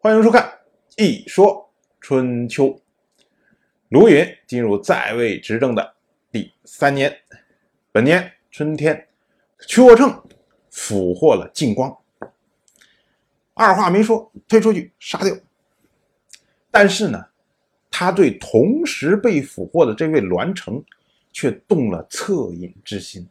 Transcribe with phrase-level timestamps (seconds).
[0.00, 0.44] 欢迎收看
[1.04, 1.68] 《一说
[2.00, 2.66] 春秋》。
[3.88, 5.96] 卢云进入在位执政的
[6.30, 7.12] 第三年，
[7.90, 9.08] 本年春天，
[9.66, 10.22] 屈沃乘
[10.70, 11.92] 俘获了晋光，
[13.54, 15.36] 二话没说，推出去杀掉。
[16.70, 17.26] 但是呢，
[17.90, 20.80] 他对同时被俘获的这位栾成，
[21.32, 23.28] 却动了恻隐之心。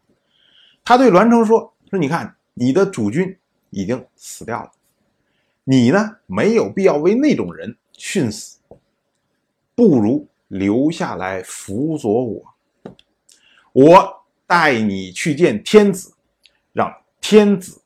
[0.84, 3.34] 他对栾成说：“说你看，你的主君
[3.70, 4.71] 已经死掉了。”
[5.70, 6.20] 你呢？
[6.27, 8.58] 没有必要为那种人殉死，
[9.75, 12.55] 不如留下来辅佐我。
[13.73, 16.13] 我带你去见天子，
[16.72, 16.89] 让
[17.20, 17.81] 天子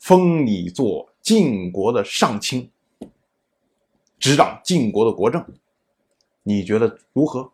[0.00, 2.68] 封你做晋国的上卿，
[4.18, 5.46] 执掌晋国的国政。
[6.42, 7.52] 你觉得如何？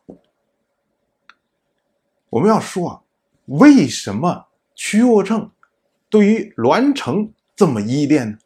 [2.30, 3.02] 我们要说啊，
[3.44, 5.50] 为什么屈沃乘
[6.08, 8.38] 对于栾成这么依恋呢？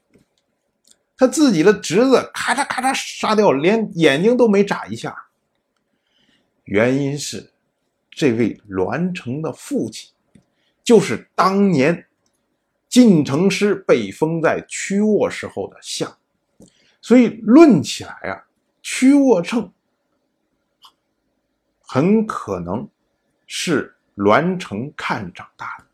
[1.16, 5.14] 他自己的侄子咔嚓咔嚓杀掉，连眼睛都没眨一下。
[6.64, 7.52] 原因是，
[8.10, 10.10] 这位栾城的父亲，
[10.82, 12.08] 就是当年
[12.88, 16.18] 晋城师被封在曲沃时候的相，
[17.00, 18.46] 所以论起来啊，
[18.82, 19.72] 曲沃乘
[21.80, 22.88] 很可能
[23.46, 25.84] 是栾城看长大的，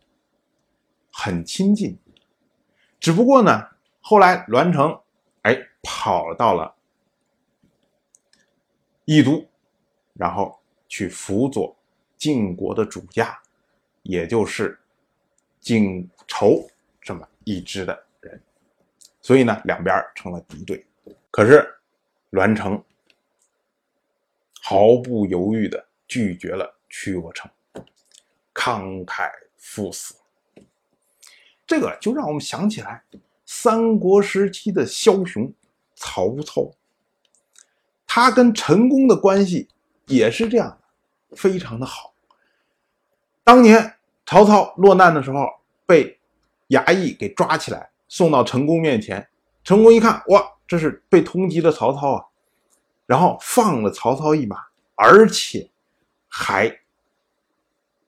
[1.13, 1.99] 很亲近。
[2.99, 3.67] 只不过呢，
[4.01, 4.99] 后来栾城。
[5.43, 6.75] 哎，跑到了
[9.05, 9.47] 义都，
[10.13, 11.75] 然后去辅佐
[12.17, 13.41] 晋国的主家，
[14.03, 14.79] 也就是
[15.61, 16.69] 晋仇
[17.01, 18.43] 这么一支的人，
[19.23, 20.87] 所以呢，两边成了敌对。
[21.31, 21.67] 可是
[22.31, 22.83] 栾城
[24.61, 27.51] 毫不犹豫的拒绝了屈国成，
[28.53, 30.15] 慷慨赴死。
[31.67, 33.03] 这个就让我们想起来。
[33.53, 35.53] 三国时期的枭雄
[35.97, 36.71] 曹操，
[38.07, 39.69] 他跟陈宫的关系
[40.07, 42.15] 也是这样的，非常的好。
[43.43, 45.49] 当年曹操落难的时候，
[45.85, 46.17] 被
[46.69, 49.29] 衙役给抓起来，送到陈宫面前。
[49.65, 52.25] 陈宫一看，哇，这是被通缉的曹操啊，
[53.05, 54.59] 然后放了曹操一马，
[54.95, 55.69] 而且
[56.29, 56.71] 还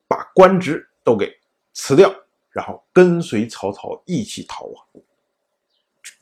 [0.07, 1.37] 把官职都给
[1.73, 2.15] 辞掉，
[2.53, 4.87] 然后跟随曹操一起逃亡。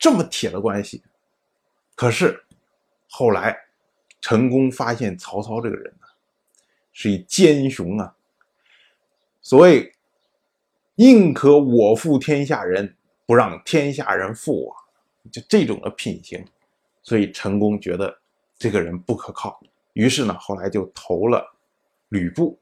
[0.01, 1.03] 这么铁的关系，
[1.95, 2.43] 可是
[3.07, 3.55] 后来
[4.23, 6.07] 陈宫发现曹操这个人呢，
[6.91, 8.17] 是一奸雄啊。
[9.43, 9.95] 所谓
[10.97, 12.97] “宁可我负天下人，
[13.27, 14.75] 不让天下人负我”，
[15.31, 16.43] 就这种的品行，
[17.03, 18.19] 所以陈宫觉得
[18.57, 19.61] 这个人不可靠，
[19.93, 21.47] 于是呢，后来就投了
[22.09, 22.59] 吕布。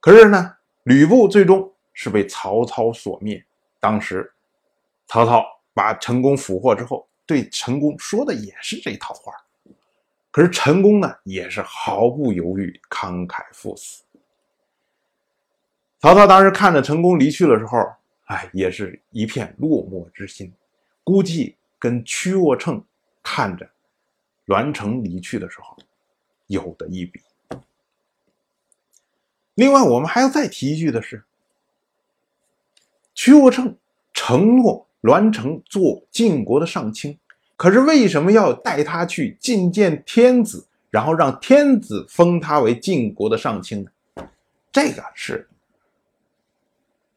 [0.00, 3.44] 可是呢，吕布最终是被曹操所灭。
[3.78, 4.32] 当时
[5.06, 5.44] 曹操。
[5.74, 9.32] 把陈宫俘获之后，对陈宫说的也是这套话。
[10.30, 14.02] 可是陈宫呢，也是毫不犹豫，慷慨赴死。
[16.00, 17.78] 曹操当时看着陈宫离去的时候，
[18.24, 20.52] 哎，也是一片落寞之心，
[21.04, 22.82] 估计跟屈沃乘
[23.22, 23.70] 看着
[24.46, 25.76] 栾成离去的时候
[26.46, 27.20] 有的一比。
[29.54, 31.22] 另外，我们还要再提一句的是，
[33.14, 33.76] 屈沃乘
[34.14, 34.86] 承诺。
[35.02, 37.18] 栾成做晋国的上卿，
[37.56, 43.90] 可是为什么要带他去觐见天子，然后让天子封他为晋国的上卿呢？
[44.72, 45.46] 这个是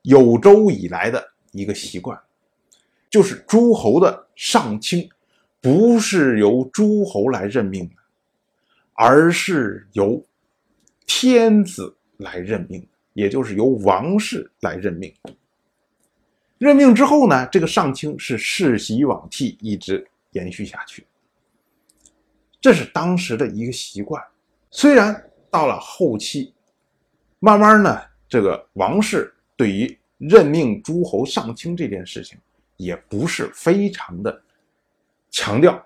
[0.01, 2.19] 有周以来的一个习惯，
[3.09, 5.07] 就是诸侯的上卿
[5.61, 7.95] 不是由诸侯来任命的，
[8.93, 10.21] 而是由
[11.05, 15.13] 天子来任命，也就是由王室来任命。
[16.57, 21.05] 任命之后呢，这个上卿是世袭罔替，一直延续下去。
[22.61, 24.21] 这是当时的一个习惯。
[24.71, 26.53] 虽然到了后期，
[27.39, 32.37] 慢慢呢，这个王室对于任命诸侯上卿这件事情
[32.77, 34.41] 也不是非常的
[35.29, 35.85] 强调，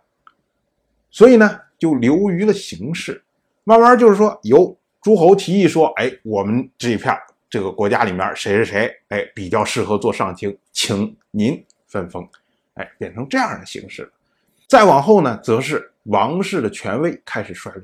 [1.10, 3.22] 所以呢，就流于了形式。
[3.64, 7.16] 慢慢就是说，由诸侯提议说：“哎，我们这一片。”
[7.50, 12.30] 这个国家里面谁谁谁，哎，比较适合做上卿，请您分封，
[12.76, 14.12] 哎，变成这样的形式。
[14.68, 17.84] 再往后呢，则是王室的权威开始衰落。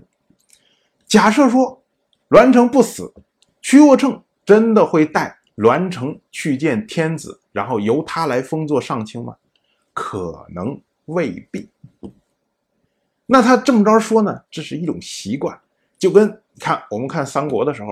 [1.08, 1.82] 假设说
[2.28, 3.12] 栾成不死，
[3.60, 9.36] 屈沃乘真的会带栾成去见天子，然后由他来封做上卿吗？
[9.94, 11.68] 可能未必。
[13.26, 14.44] 那他这么着说呢？
[14.52, 15.60] 这是一种习惯，
[15.98, 17.90] 就跟看我们看三国的时候。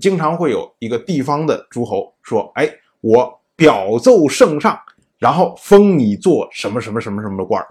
[0.00, 2.68] 经常会有一个地方的诸侯说：“哎，
[3.00, 4.78] 我表奏圣上，
[5.18, 7.64] 然后封你做什么什么什么什么的官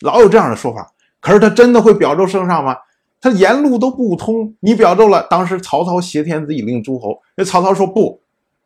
[0.00, 0.90] 老有这样的说法。
[1.20, 2.76] 可是他真的会表奏圣上吗？
[3.20, 5.26] 他沿路都不通，你表奏了。
[5.28, 8.20] 当时曹操挟天子以令诸侯，那曹操说不，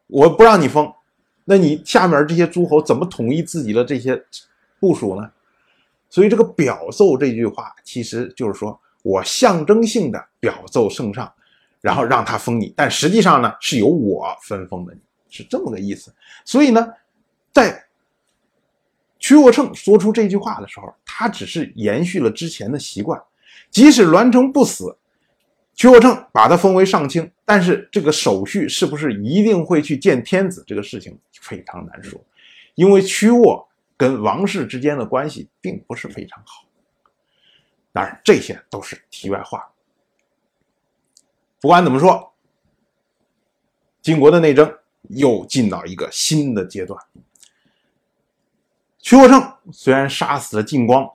[0.06, 0.93] 我不让你封，
[1.46, 4.22] 那你下面这些诸侯怎么统一自己的这些
[4.78, 5.31] 部署呢？
[6.10, 11.32] 所以这个表奏这句话，其实就是说我象征性的表奏圣上，
[11.82, 16.14] 然后让他封你，但实际上呢是由我分封的，你是这么个意思。
[16.44, 16.88] 所以呢，
[17.52, 17.84] 在
[19.19, 23.20] 屈沃乘说出这句话的时候，他只是延续了之前的习惯。
[23.70, 24.96] 即使栾城不死，
[25.75, 32.20] 屈沃乘把他封为上卿，但是这个手续是不是一定会去见天子，这个事情非常难说，
[32.76, 36.64] 因为屈沃跟王室之间的关系并不是非常好。
[37.93, 39.69] 当然，这些都是题外话。
[41.62, 42.35] 不管怎么说，
[44.03, 44.70] 晋国的内争
[45.09, 47.03] 又进到一个新的阶段。
[48.99, 49.41] 屈沃乘
[49.73, 51.11] 虽然杀死了晋光。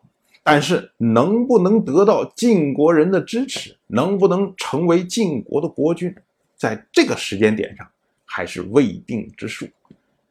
[0.50, 6.16] 但是能不能得到晋国人的支持，能不能成为晋国的国君，
[6.56, 7.86] 在这个时间点上
[8.24, 9.68] 还是未定之数，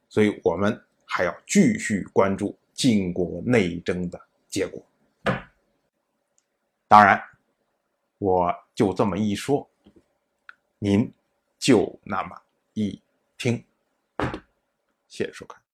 [0.09, 4.19] 所以我们还要继续关注晋国内争的
[4.49, 4.83] 结果。
[6.89, 7.23] 当然，
[8.17, 9.69] 我就这么一说，
[10.79, 11.13] 您
[11.59, 12.43] 就那么
[12.75, 13.01] 一
[13.39, 13.65] 听。
[15.09, 15.66] 谢谢收看。